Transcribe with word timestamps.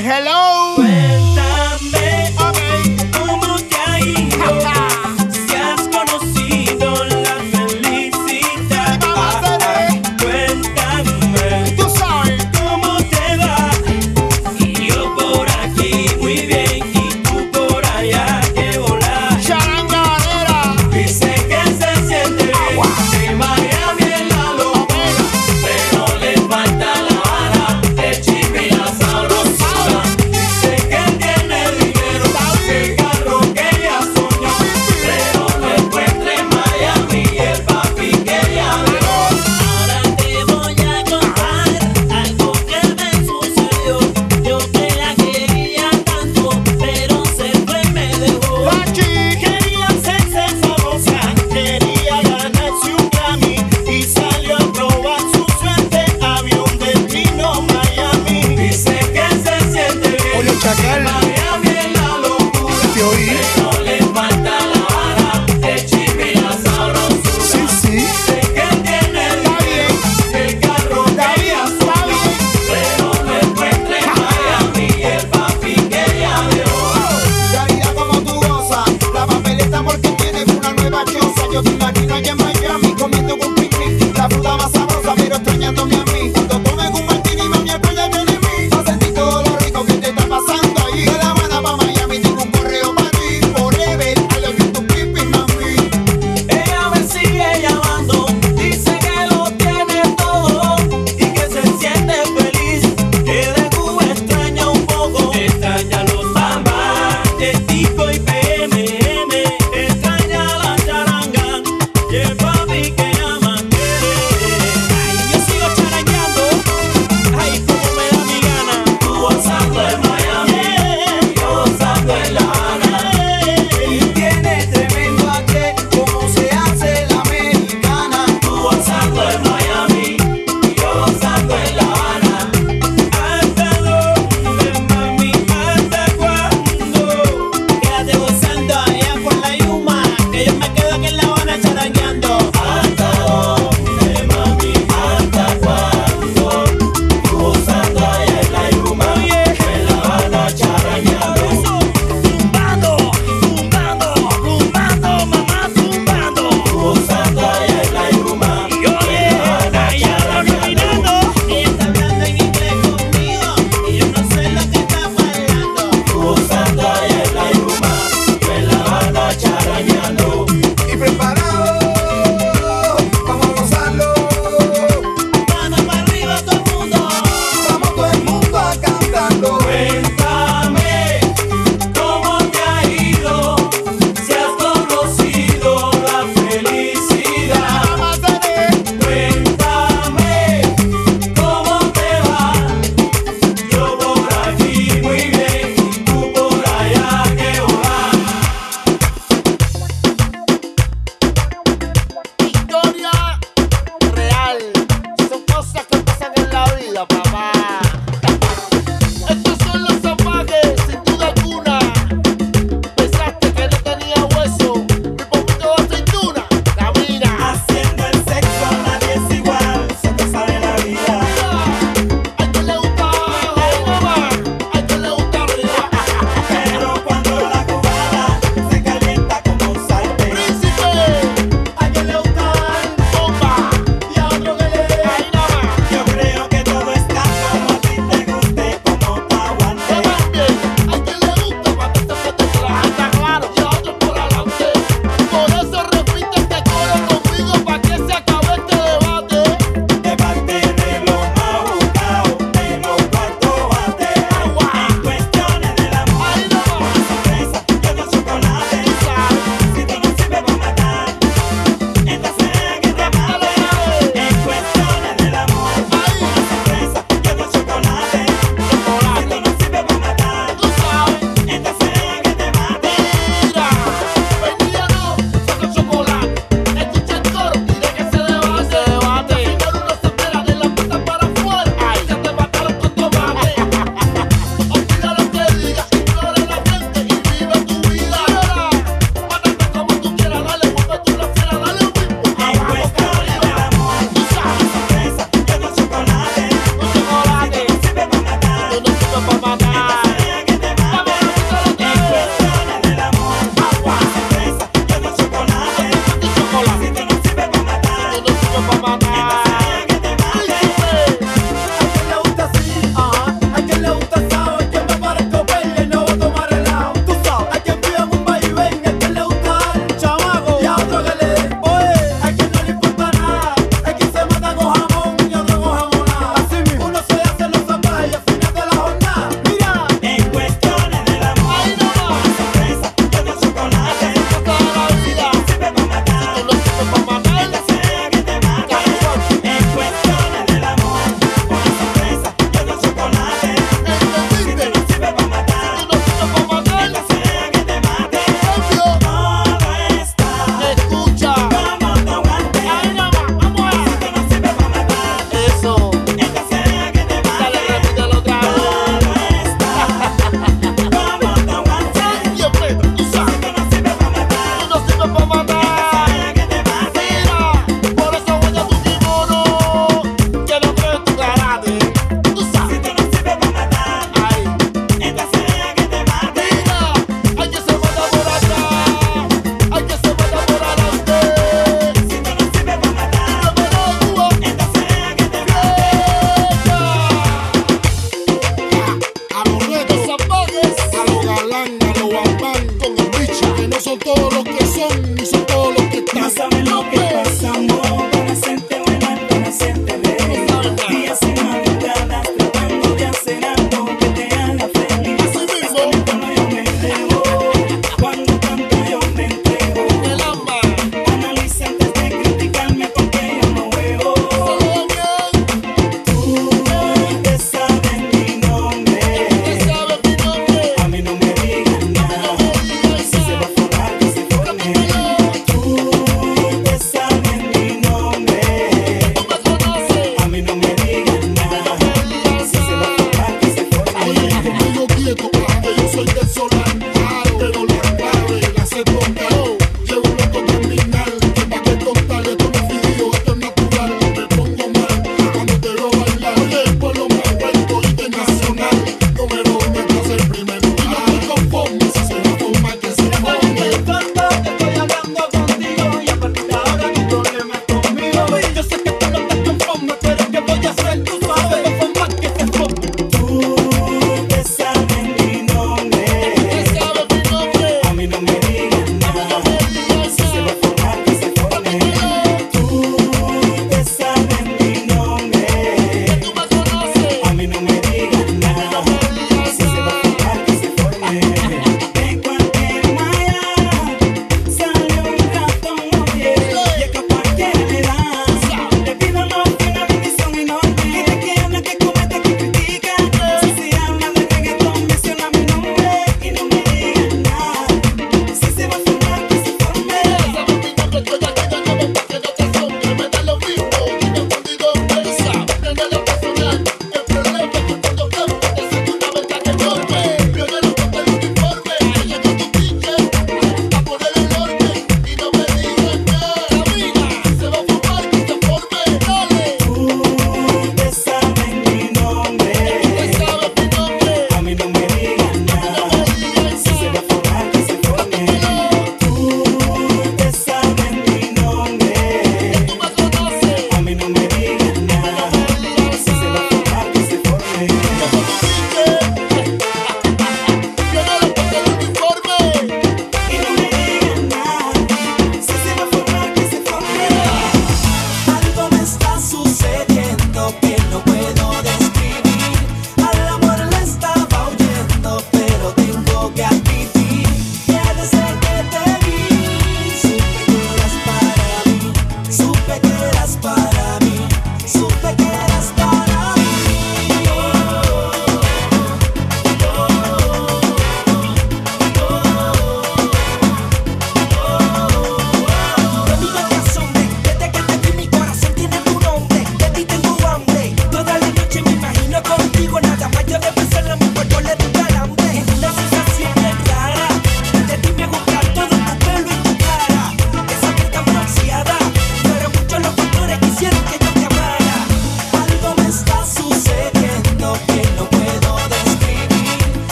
hello. 0.00 0.51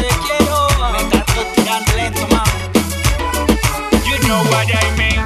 Te 0.00 0.08
quiero, 0.24 0.68
me 0.92 0.98
estás. 0.98 1.26
You 4.04 4.16
know 4.28 4.42
what 4.50 4.68
I 4.68 4.90
mean. 4.96 5.20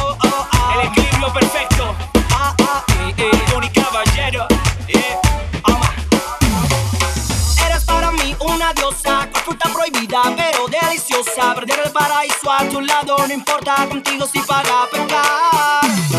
Oh, 0.00 0.16
oh, 0.24 0.48
oh. 0.52 0.80
El 0.80 0.88
equilibrio 0.88 1.32
perfecto. 1.32 1.94
Ah, 2.32 2.54
ah, 2.60 2.84
ah, 2.86 3.50
Tony 3.50 3.70
Caballero. 3.70 4.46
Eres 7.66 7.84
para 7.84 8.10
mí 8.12 8.36
una 8.40 8.72
diosa, 8.74 9.28
con 9.44 9.56
prohibida, 9.72 10.22
pero 10.36 10.66
deliciosa. 10.68 11.54
Perder 11.54 11.80
el 11.86 11.92
paraíso 11.92 12.50
a 12.50 12.68
tu 12.68 12.80
lado, 12.80 13.16
no 13.26 13.32
importa, 13.32 13.86
contigo 13.88 14.26
si 14.26 14.40
para 14.40 14.88
pecar. 14.90 16.13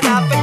para 0.00 0.33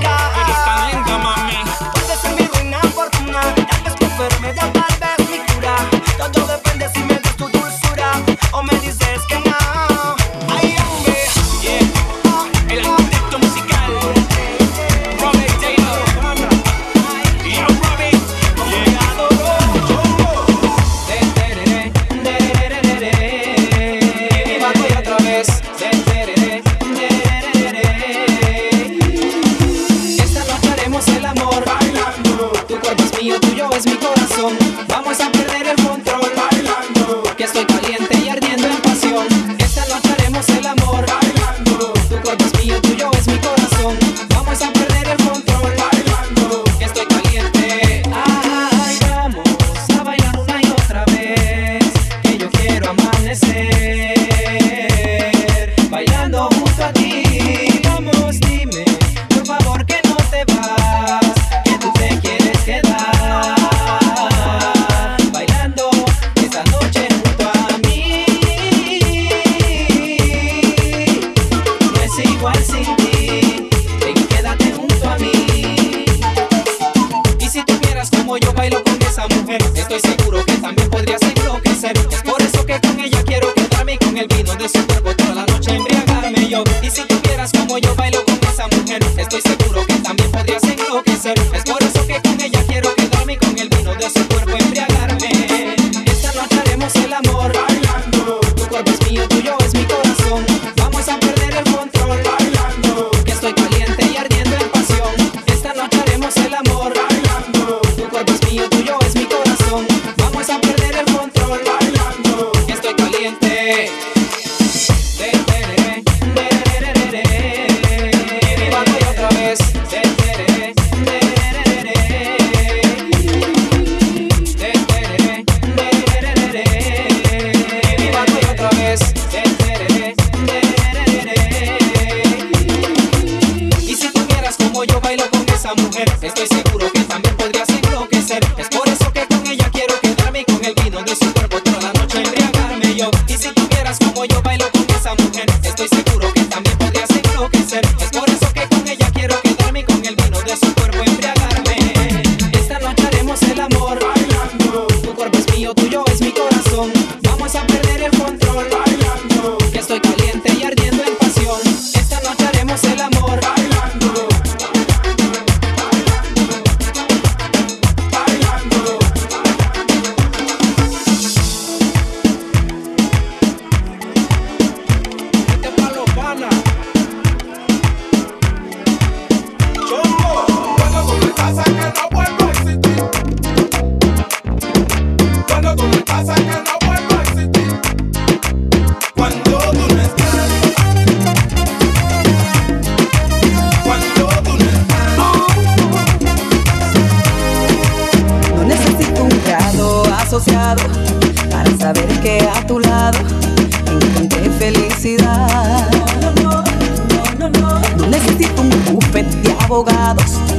abogados. 209.72 210.51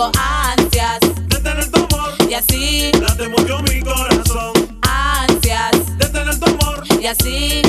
tengo 0.00 0.12
ansias 0.18 1.00
de 1.28 1.36
tener 1.40 1.70
tu 1.70 1.78
amor. 1.84 2.14
Y 2.28 2.34
así 2.34 2.92
late 3.00 3.28
mucho 3.28 3.58
mi 3.62 3.80
corazón. 3.80 4.52
Ansias 4.82 5.98
de 5.98 6.06
tener 6.06 6.38
tu 6.38 6.46
amor. 6.46 6.84
Y 7.00 7.06
así 7.06 7.62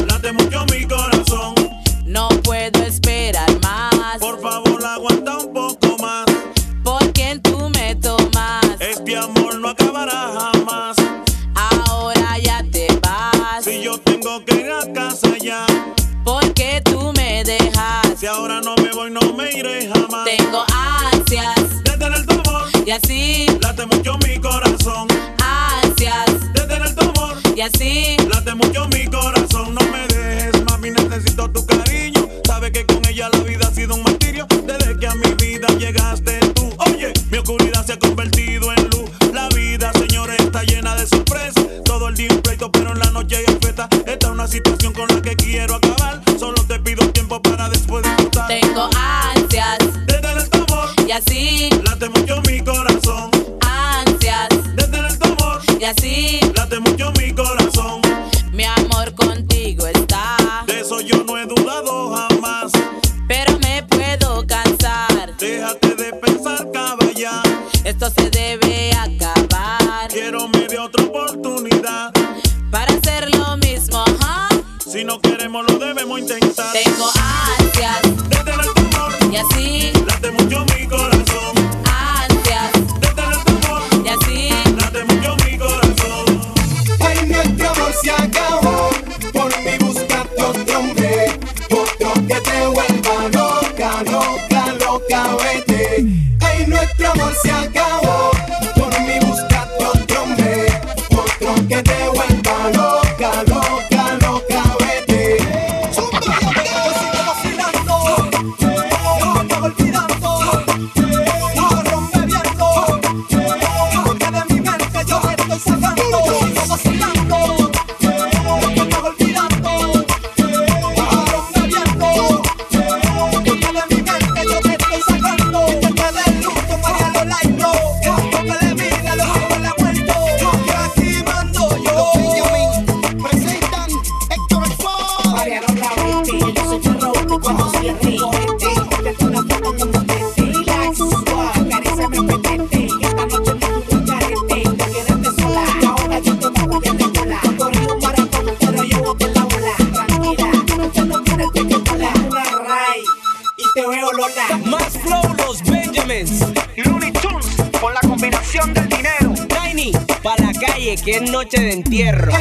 que 160.99 161.11
es 161.11 161.31
noche 161.31 161.61
de 161.61 161.71
entierro. 161.71 162.31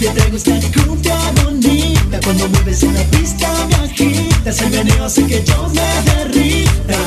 Esa 0.00 0.60
cumbia 0.72 1.16
bonita. 1.42 2.20
Cuando 2.22 2.48
mueves 2.48 2.82
en 2.82 2.94
la 2.94 3.02
pista 3.04 3.48
me 3.68 3.74
agitas. 3.74 4.60
El 4.60 4.70
meneo 4.70 5.04
hace 5.04 5.26
que 5.26 5.42
yo 5.44 5.68
me 5.68 6.12
derrita. 6.12 6.98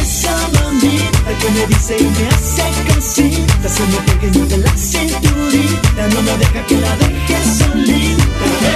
Esa 0.00 0.36
mamita 0.54 1.38
que 1.40 1.50
me 1.50 1.66
dice 1.66 1.96
y 1.98 2.04
me 2.04 2.28
hace 2.28 2.64
cositas. 2.88 3.72
Se 3.72 3.82
me 3.86 3.96
pega 4.06 4.26
y 4.26 4.38
mueve 4.38 4.56
la 4.58 4.76
cinturita. 4.76 6.08
No 6.14 6.22
me 6.22 6.36
deja 6.38 6.66
que 6.66 6.76
la 6.78 6.96
deje 6.96 7.36
solita. 7.58 8.24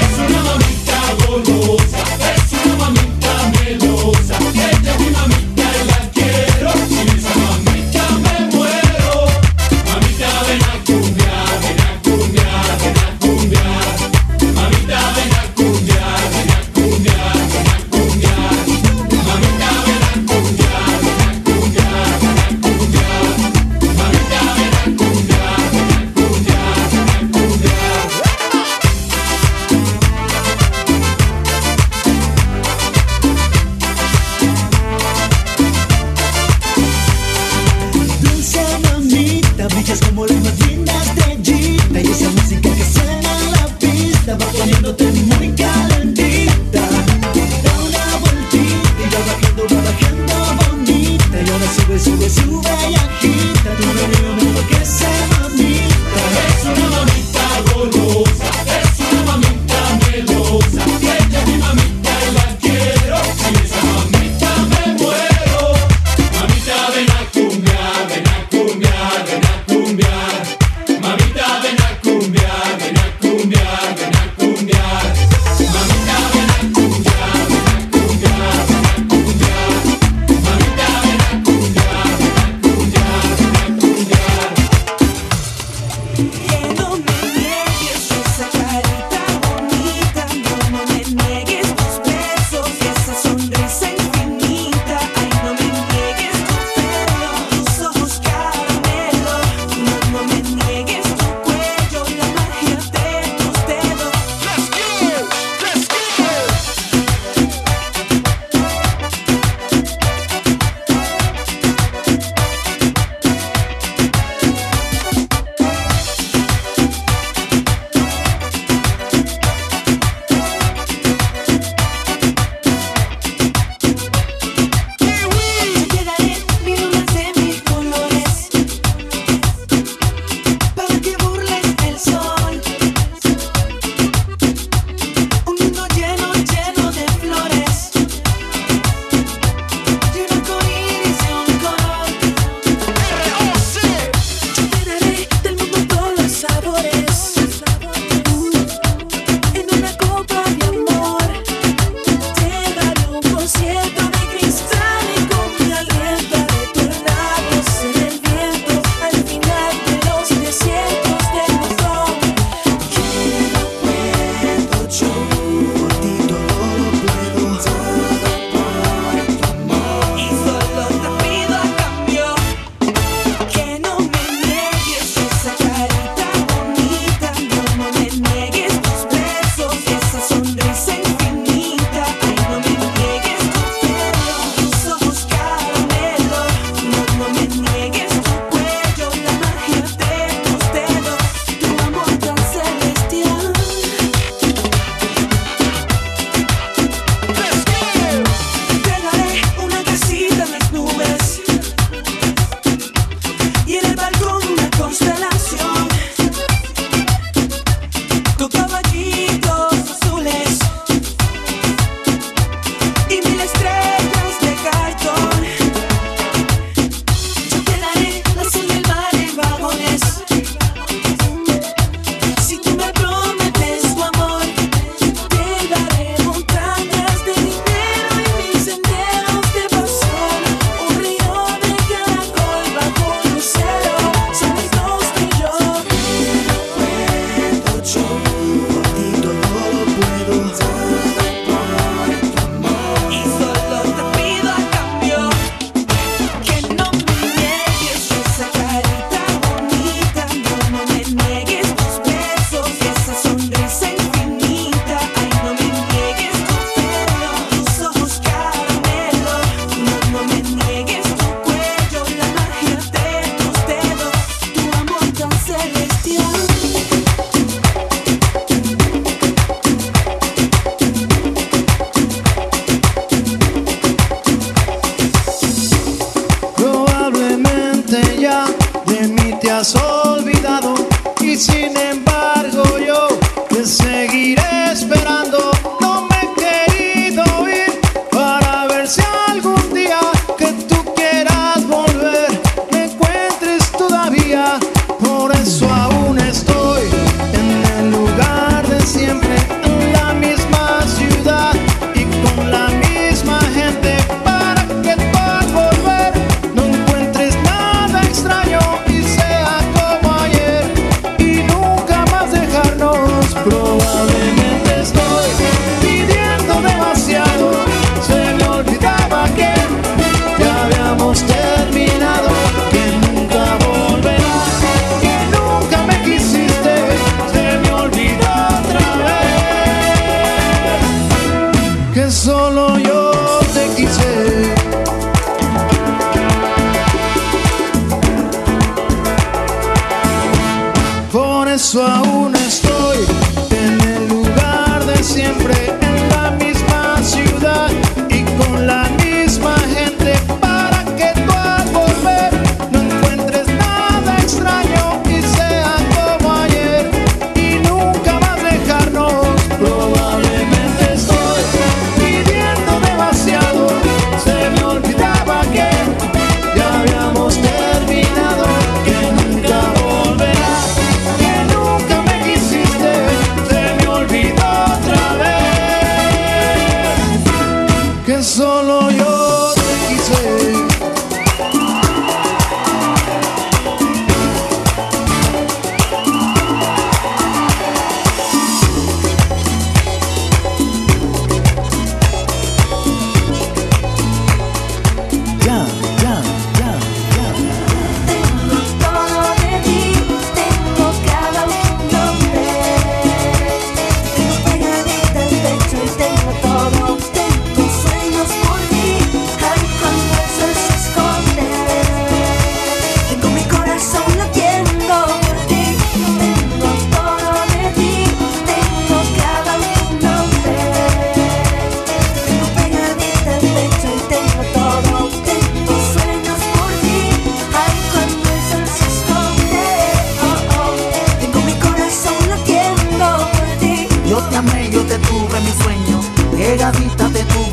Es 0.00 0.30
una 0.30 0.42
mamita 0.42 1.26
golosa 1.26 2.23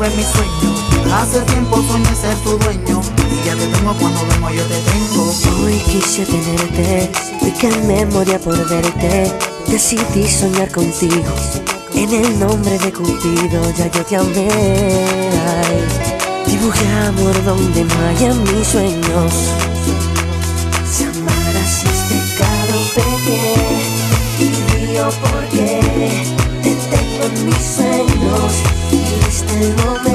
En 0.04 0.16
mi 0.16 0.24
sueño. 0.24 1.14
Hace 1.14 1.40
tiempo 1.42 1.76
soñé 1.76 2.12
ser 2.16 2.34
tu 2.38 2.58
dueño. 2.58 3.00
Y 3.30 3.46
ya 3.46 3.54
te 3.54 3.66
tengo 3.68 3.94
cuando 3.94 4.26
vengo, 4.26 4.50
yo 4.50 4.64
te 4.64 4.80
tengo. 4.80 5.32
Hoy 5.62 5.78
quise 5.86 6.26
tenerte, 6.26 7.08
en 7.62 7.86
memoria 7.86 8.36
por 8.40 8.56
verte. 8.68 9.32
Decidí 9.68 10.26
soñar 10.26 10.72
contigo. 10.72 11.32
En 11.94 12.12
el 12.12 12.36
nombre 12.40 12.76
de 12.80 12.92
Cupido 12.92 13.62
ya 13.78 13.88
yo 13.92 14.04
te 14.04 14.16
amé. 14.16 14.48
Ay, 14.50 16.48
dibujé 16.48 16.88
amor 17.06 17.44
donde 17.44 17.82
haya 17.82 18.34
mis 18.34 18.66
sueños. 18.66 19.32
Si 20.90 21.04
amaras 21.04 21.84
es 21.84 22.00
pecado, 22.10 22.74
pequé. 22.96 23.54
Y 24.40 24.84
río 24.84 25.08
porque 25.20 26.24
te 26.60 26.74
tengo 26.90 27.24
en 27.24 27.46
mis 27.46 27.64
sueños. 27.76 28.81
Y 29.62 29.70
viste 29.70 30.11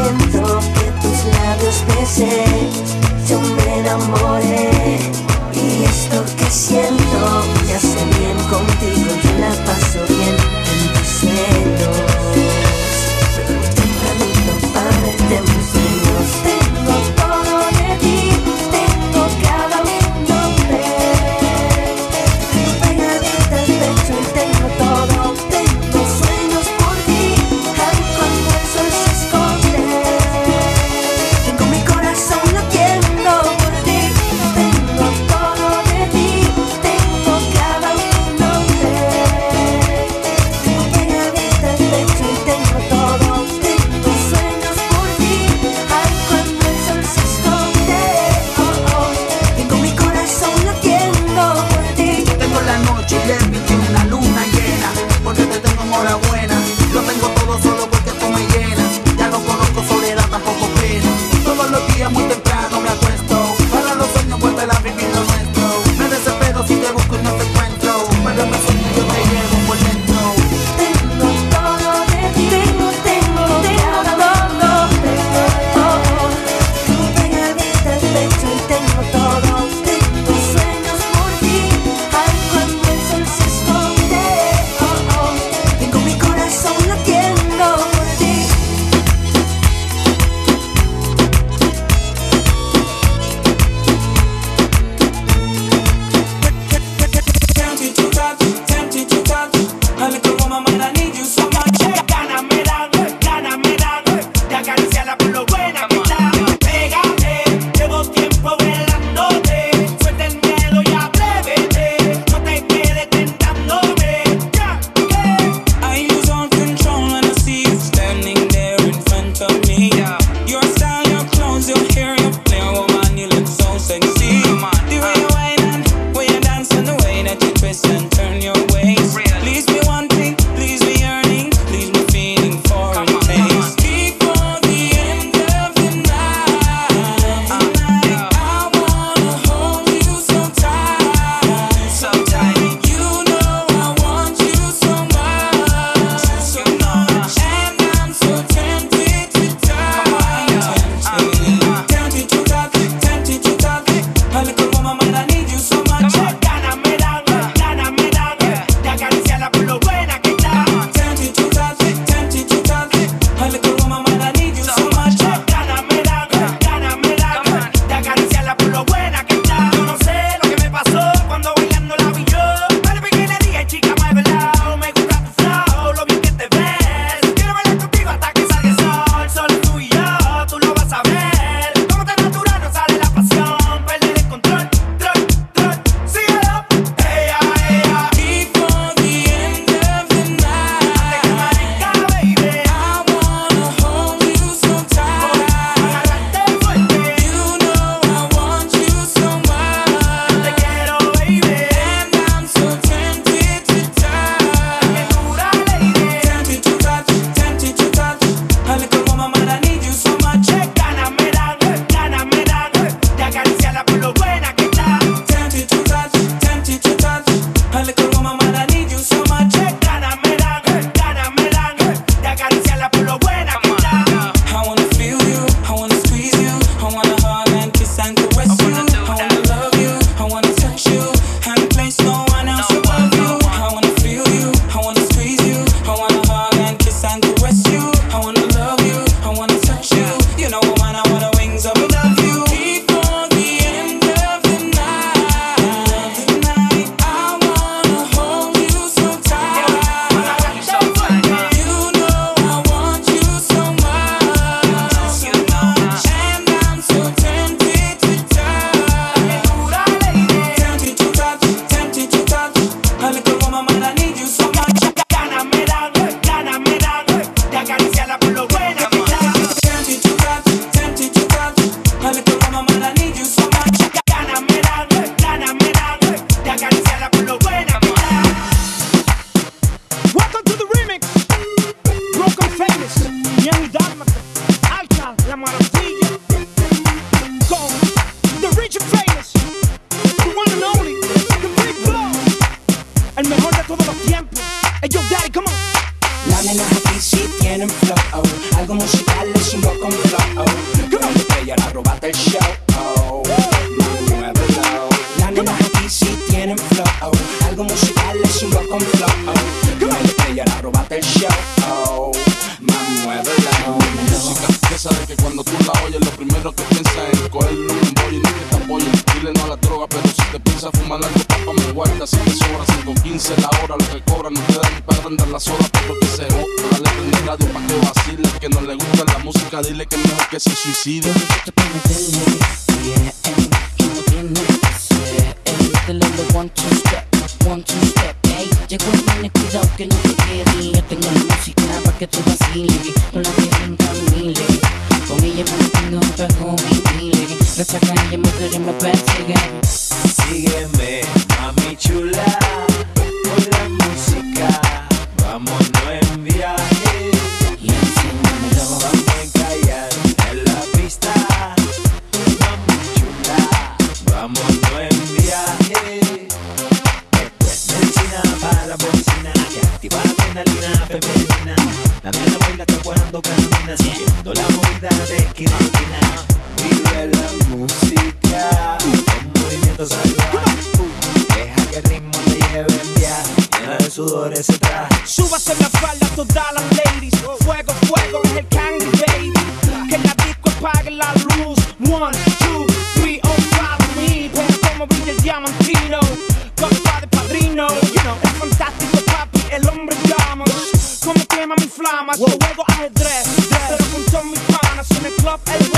panas 405.35 405.59
en 405.61 405.76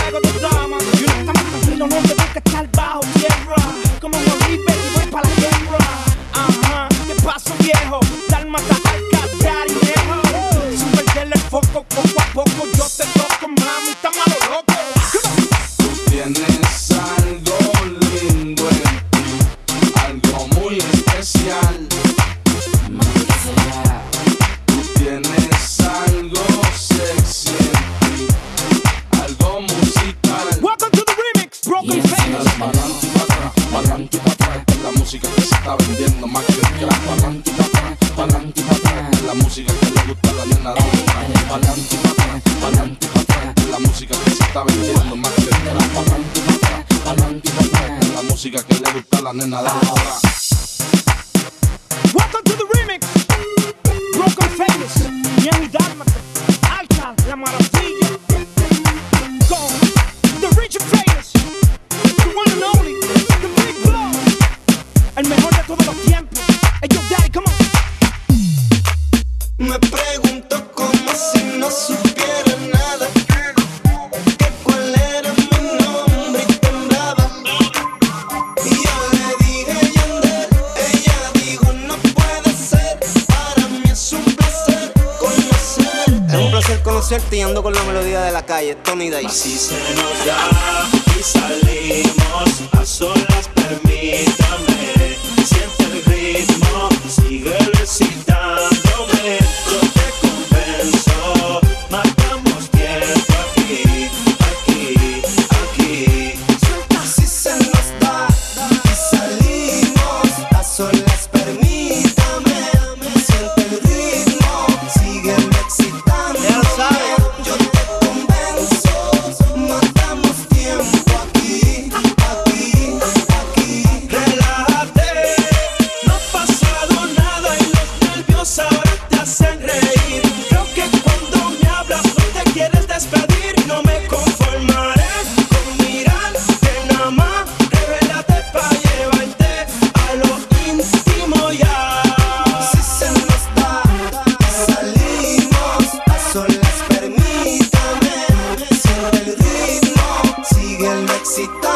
síguelo 151.39 151.68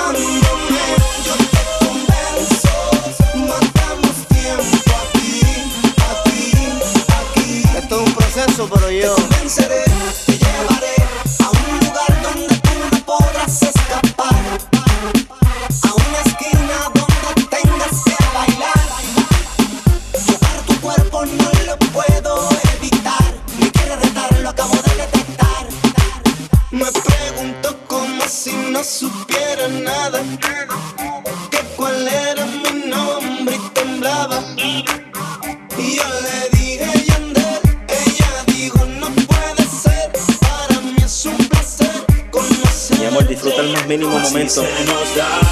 something 44.54 44.88
else 44.90 45.16
down. 45.16 45.43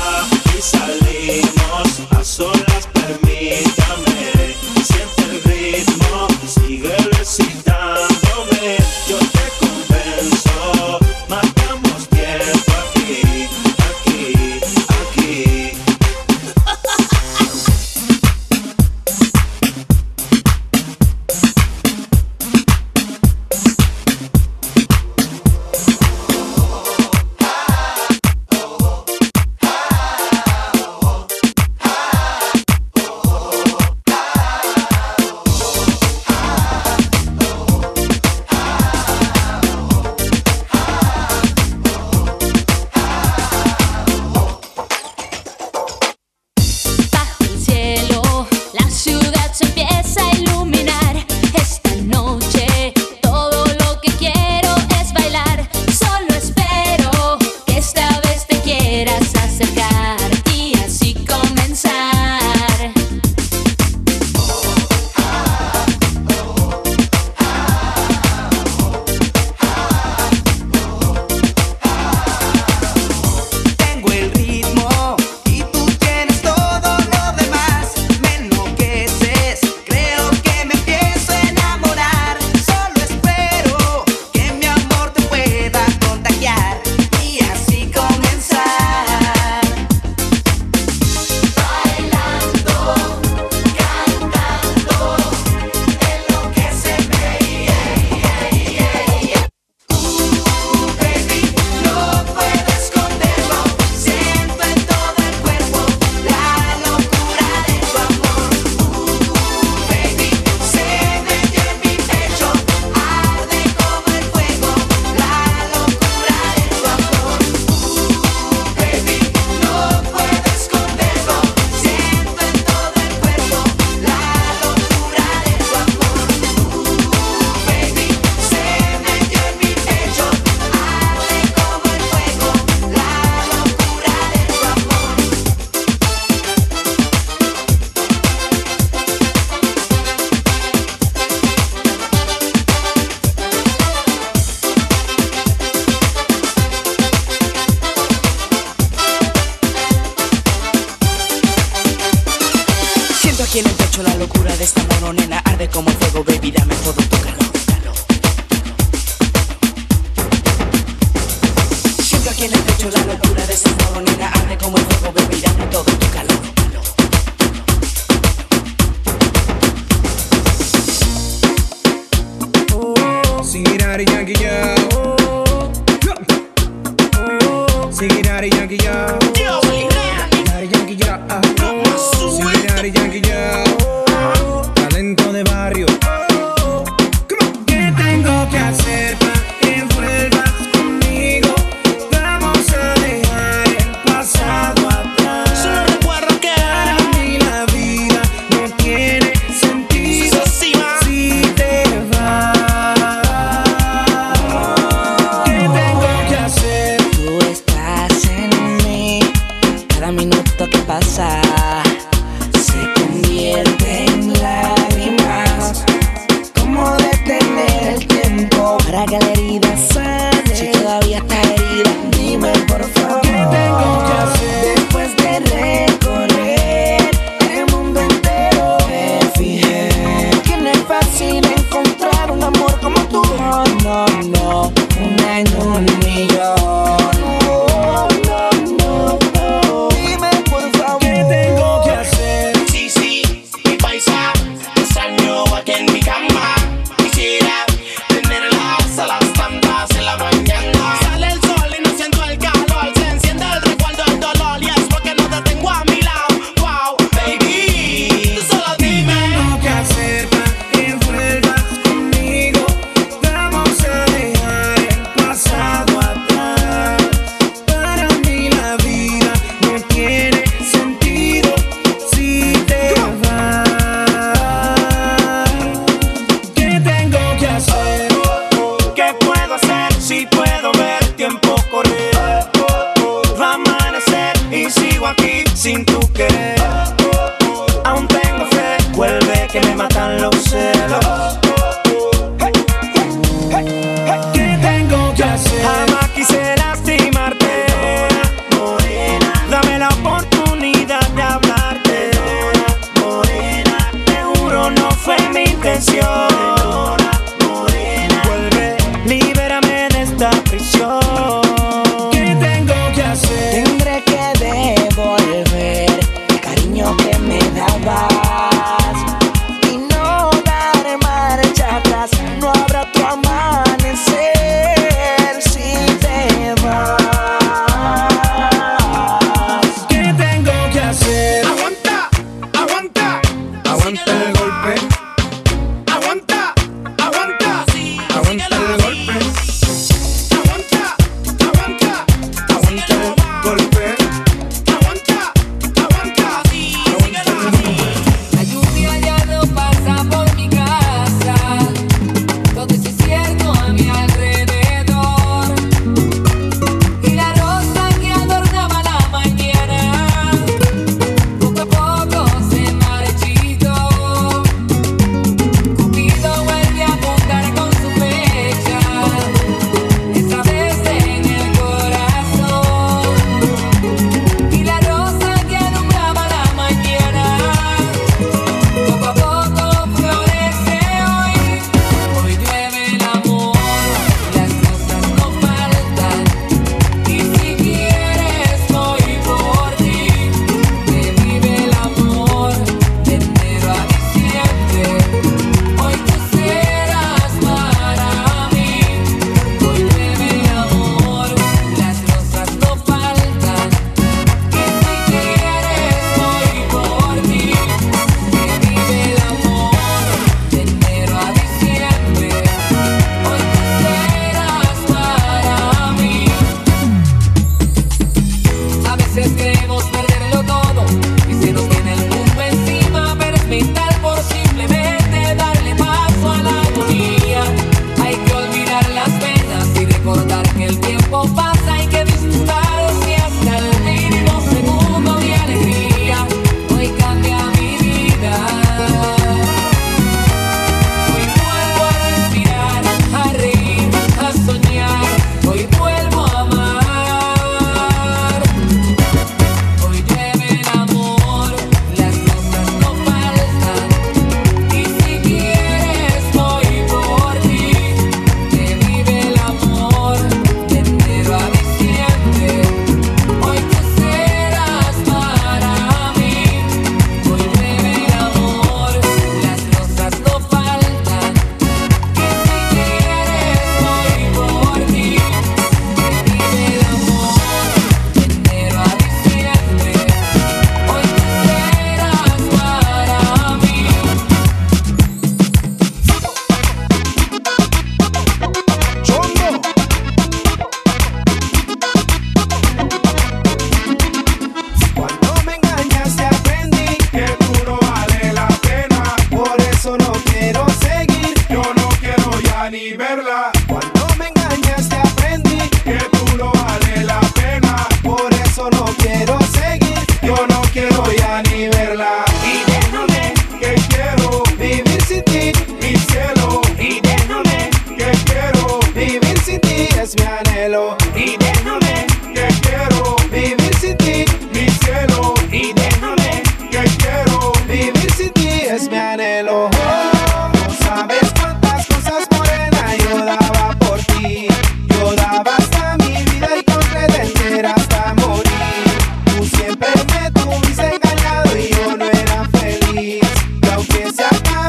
days. 544.02 544.61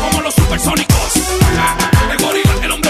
como 0.00 0.20
los 0.22 0.34
supersónicos. 0.34 1.14
El 2.62 2.70
hombre 2.70 2.89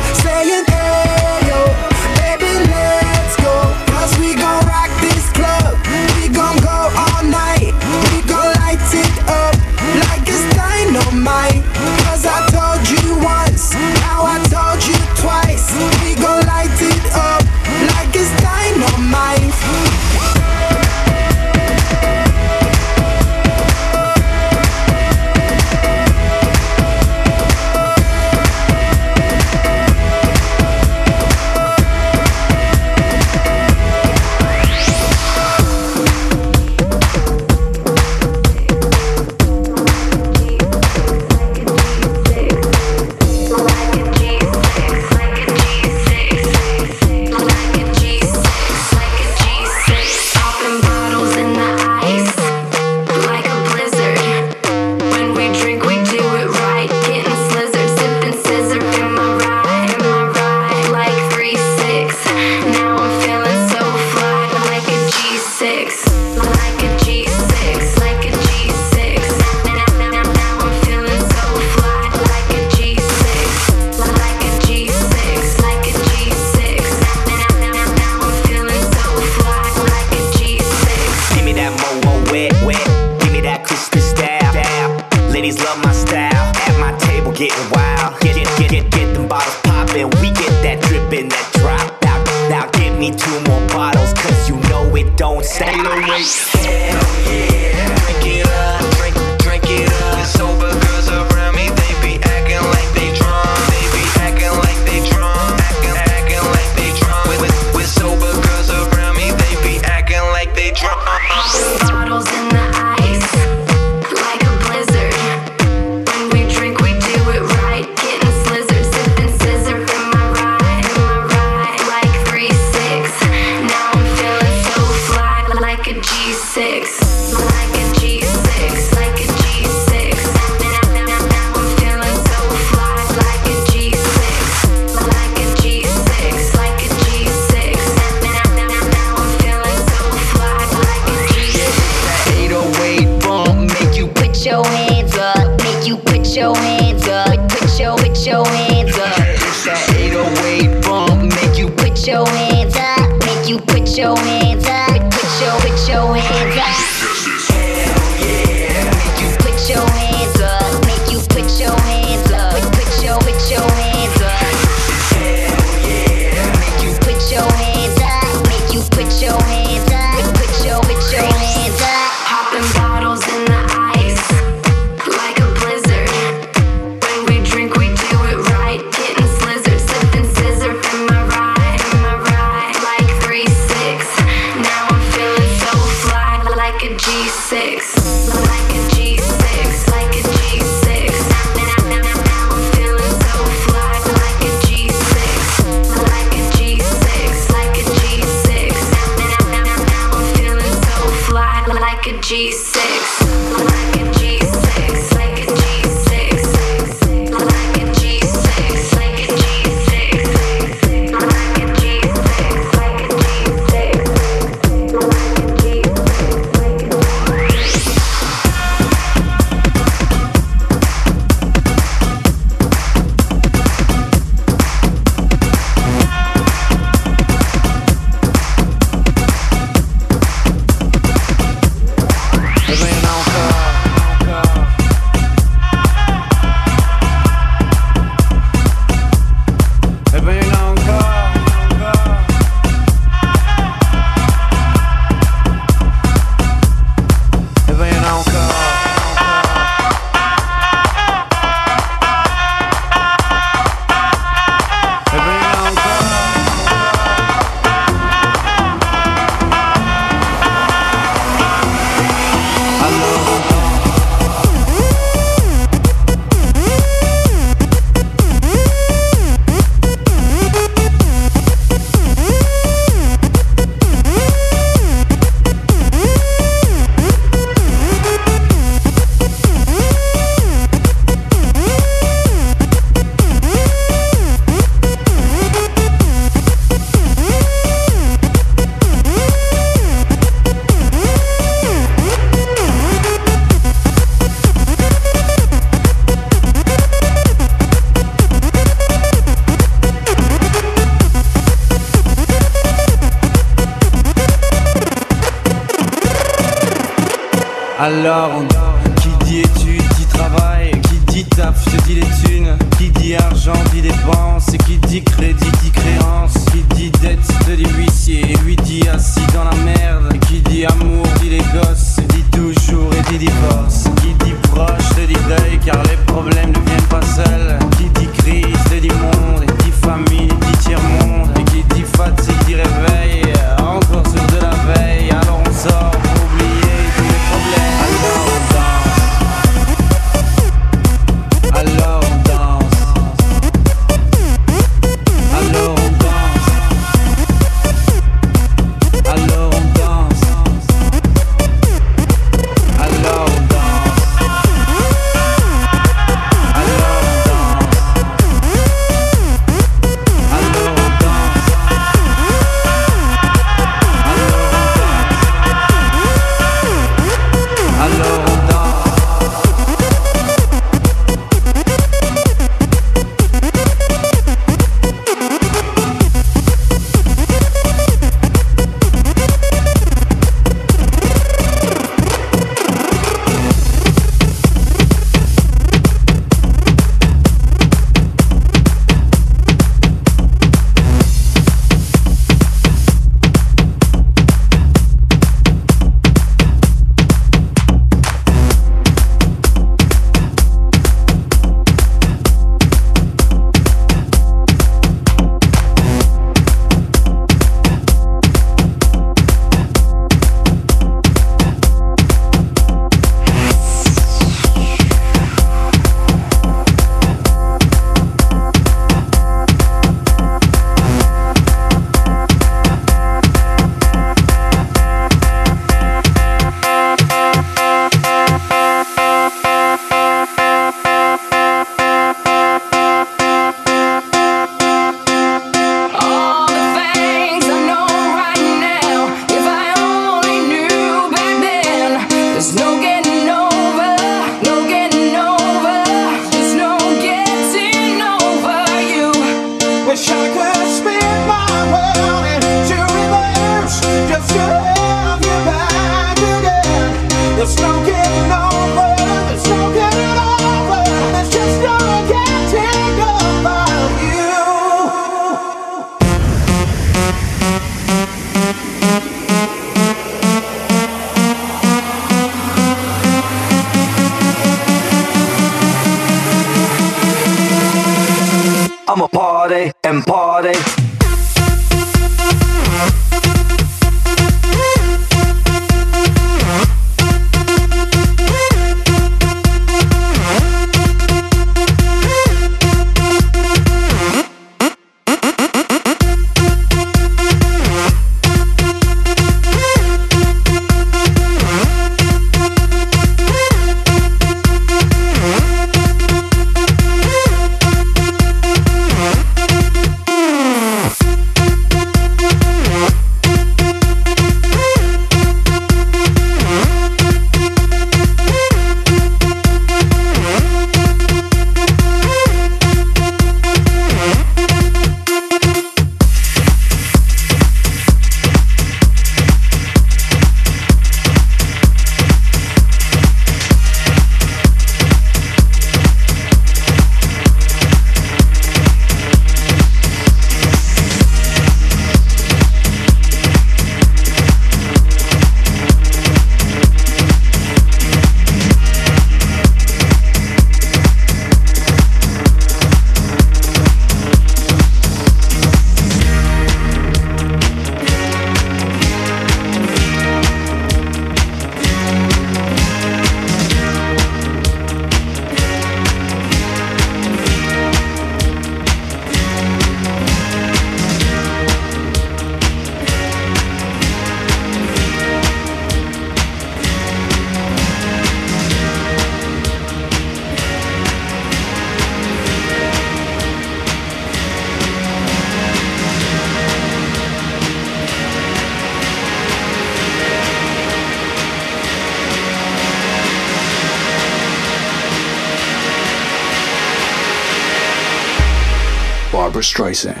pricing. 599.71 600.00